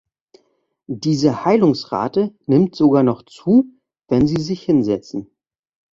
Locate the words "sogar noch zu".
2.75-3.65